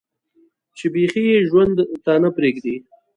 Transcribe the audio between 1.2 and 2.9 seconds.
ئې ژوند ته نۀ پرېږدي